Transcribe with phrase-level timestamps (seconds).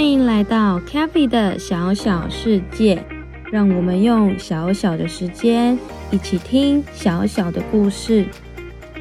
[0.00, 3.04] 欢迎来到 CaFi 的小小世界，
[3.52, 5.78] 让我们用小小的时间
[6.10, 8.24] 一起听小小的故事，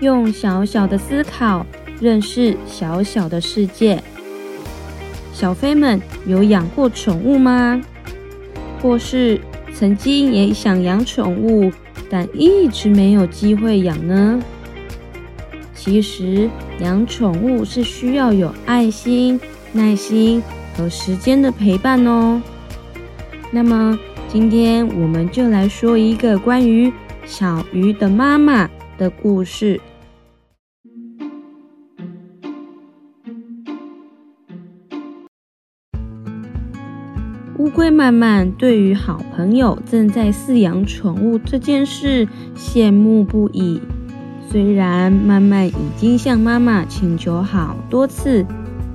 [0.00, 1.66] 用小小的思考
[2.00, 4.02] 认识小小的世界。
[5.34, 7.78] 小飞们有养过宠物吗？
[8.80, 9.38] 或是
[9.74, 11.70] 曾经也想养宠物，
[12.08, 14.40] 但一直没有机会养呢？
[15.74, 16.48] 其实
[16.80, 19.38] 养宠物是需要有爱心、
[19.74, 20.42] 耐心。
[20.76, 22.40] 和时间的陪伴哦。
[23.50, 26.92] 那么，今天我们就来说一个关于
[27.24, 28.68] 小鱼的妈妈
[28.98, 29.80] 的故事。
[37.58, 43.80] 乌龟曼曼对于好朋友正在饲养宠物这件事羡慕不已。
[44.50, 48.44] 虽然曼曼已经向妈妈请求好多次，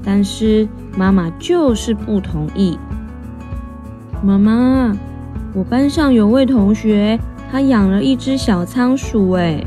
[0.03, 0.67] 但是。
[0.95, 2.77] 妈妈就是不同意。
[4.23, 4.95] 妈妈，
[5.53, 7.19] 我班上有位同学，
[7.51, 9.65] 他养了一只小仓鼠，哎，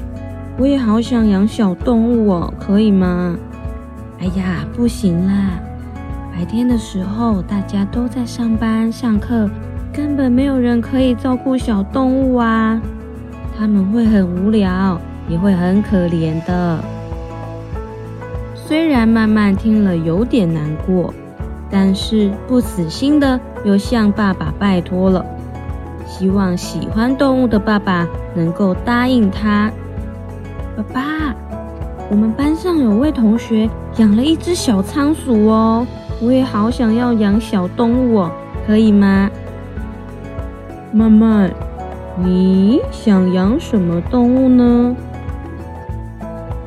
[0.58, 3.36] 我也好想养小动物哦，可以吗？
[4.20, 5.58] 哎呀，不行啦，
[6.32, 9.50] 白天的时候大家都在上班上课，
[9.92, 12.80] 根本没有人可以照顾小动物啊，
[13.58, 16.84] 他们会很无聊，也会很可怜的。
[18.66, 21.12] 虽然慢慢听了有点难过，
[21.70, 25.24] 但是不死心的又向爸爸拜托了，
[26.06, 29.70] 希望喜欢动物的爸爸能够答应他。
[30.74, 31.34] 爸爸，
[32.10, 35.86] 我们班上有位同学养了一只小仓鼠哦，
[36.22, 38.30] 我也好想要养小动物哦，
[38.66, 39.30] 可以吗？
[40.90, 41.52] 慢慢，
[42.16, 44.96] 你想养什么动物呢？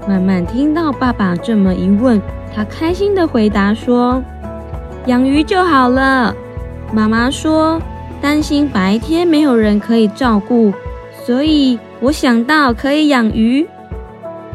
[0.08, 2.22] 曼曼听到爸爸这么一问，
[2.56, 4.24] 他开心地回答说
[5.06, 6.34] ：“养鱼就好了。”
[6.94, 7.82] 妈妈说
[8.22, 10.72] ：“担心白天没有人可以照顾，
[11.26, 13.68] 所以我想到可以养鱼。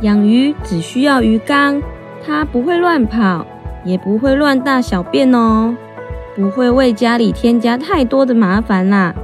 [0.01, 1.83] 养鱼只需要鱼缸，
[2.27, 3.47] 它不会乱跑，
[3.85, 5.77] 也不会乱大小便哦，
[6.35, 9.15] 不会为家里添加太多的麻烦啦。”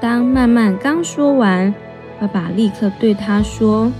[0.00, 1.74] 当曼曼刚说完，
[2.20, 3.90] 爸爸立刻对他说。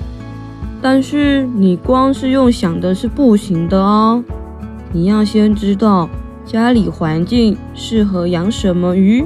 [0.82, 4.22] 但是你光是用想的是不行的哦，
[4.92, 6.08] 你要先知道
[6.44, 9.24] 家里环境适合养什么鱼，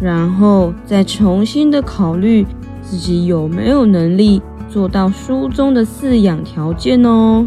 [0.00, 2.46] 然后再重新的考虑
[2.80, 4.40] 自己有没有能力
[4.70, 7.46] 做到书中的饲养条件哦。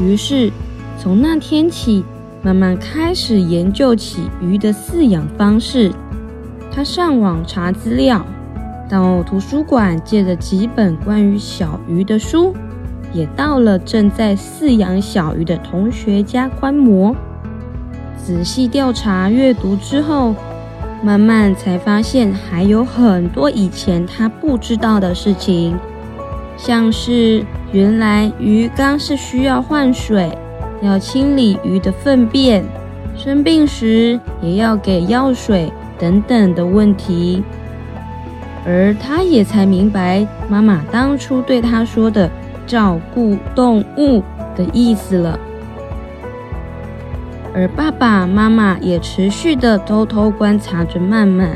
[0.00, 0.50] 于是
[0.98, 2.04] 从那天起，
[2.42, 5.92] 慢慢开始研究起鱼的饲养方式，
[6.70, 8.24] 他上网查资料。
[8.88, 12.54] 到图书馆借了几本关于小鱼的书，
[13.12, 17.14] 也到了正在饲养小鱼的同学家观摩。
[18.16, 20.34] 仔细调查阅读之后，
[21.02, 25.76] 慢慢才发现还有很多以前他不知道的事情，
[26.56, 30.36] 像是原来鱼缸是需要换水，
[30.80, 32.64] 要清理鱼的粪便，
[33.16, 37.42] 生病时也要给药水等等的问题。
[38.66, 42.28] 而他也才明白妈妈当初对他说的
[42.66, 44.20] “照顾动物”
[44.56, 45.38] 的意思了。
[47.54, 51.50] 而爸爸妈妈也持续的偷偷观察着曼曼，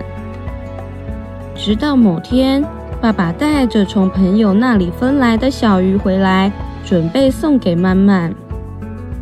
[1.54, 2.64] 直到某天，
[3.00, 6.50] 爸爸带着从朋友那里分来的小鱼回来，
[6.86, 8.32] 准备送给曼曼。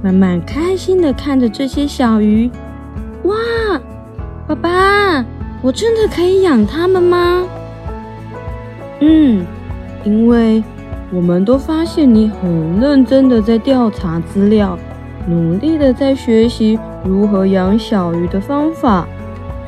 [0.02, 2.49] 曼曼开心的看着这些小鱼，
[3.25, 3.34] 哇，
[4.46, 5.25] 爸爸，
[5.62, 7.43] 我真的可以养它们吗？
[9.00, 9.47] 嗯，
[10.05, 10.62] 因为
[11.12, 14.79] 我们都发现你很认真的在调查资料，
[15.27, 19.06] 努力的在学习如何养小鱼的方法，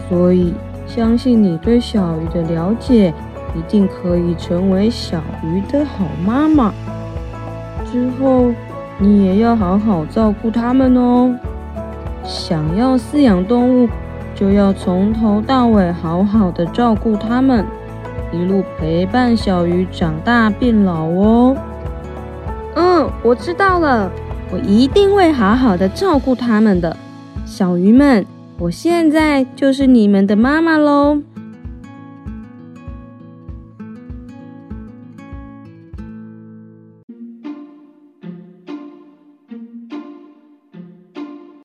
[0.09, 0.53] 所以
[0.87, 3.15] 相信你对小鱼的了解，
[3.55, 6.73] 一定可以成为小鱼的好妈妈。
[7.91, 8.51] 之后，
[8.99, 11.35] 你也要好好照顾它们哦。
[12.25, 13.89] 想要饲养动物，
[14.35, 17.65] 就要从头到尾好好的照顾它们，
[18.33, 21.57] 一路陪伴小鱼长大变老哦。
[22.75, 24.11] 嗯，我知道了，
[24.53, 26.97] 我一定会好好的照顾它们的。
[27.45, 28.25] 小鱼们，
[28.59, 31.21] 我现在就是你们的妈妈喽。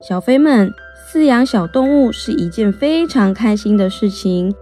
[0.02, 0.72] 小飞们，
[1.08, 4.54] 饲养小动物是一件非常开心的事情。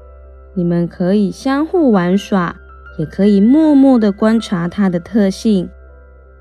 [0.54, 2.56] 你们可以相互玩耍，
[2.98, 5.70] 也可以默默地观察它的特性，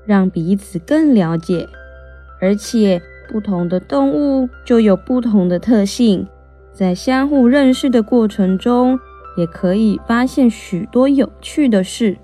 [0.05, 1.67] 让彼此更了解。
[2.39, 6.27] 而且，不同的动物就有不同的特性，
[6.71, 8.99] 在相互认识的过程中，
[9.37, 12.17] 也可以发现许多有趣的事。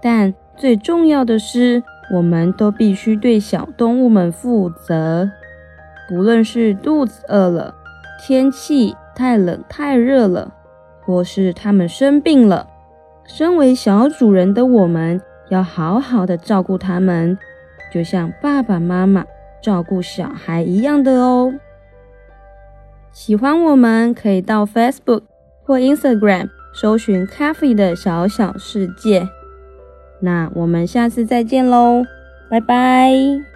[0.00, 1.82] 但最重要的是，
[2.12, 5.28] 我们都必须对小动物们负责。
[6.08, 7.74] 不论是肚子饿了，
[8.20, 10.52] 天气太冷太热了，
[11.04, 12.68] 或是它们生病了，
[13.24, 17.38] 身为小主人的我们要好好的照顾它们，
[17.92, 19.24] 就像爸爸妈妈
[19.62, 21.54] 照顾小孩一样的哦。
[23.12, 25.22] 喜欢我们可以到 Facebook
[25.62, 29.28] 或 Instagram 搜寻 Cafi 的小小世界。
[30.20, 32.02] 那我们下次再见喽，
[32.50, 33.53] 拜拜。